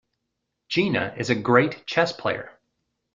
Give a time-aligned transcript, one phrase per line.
[0.67, 2.59] Gina is a great chess player.